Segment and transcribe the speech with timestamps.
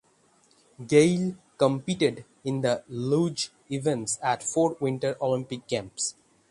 [0.81, 6.15] Gaile competed in the luge event at four Winter Olympic Games.